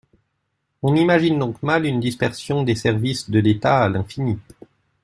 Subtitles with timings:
[0.81, 4.39] On imagine donc mal une dispersion des services de l’État à l’infini.